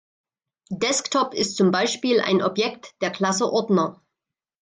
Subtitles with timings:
[0.71, 4.01] Desktop ist zum Beispiel ein Objekt der Klasse Ordner.